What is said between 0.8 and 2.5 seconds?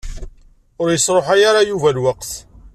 Ur yesṛuḥay ara Yuba lweqt.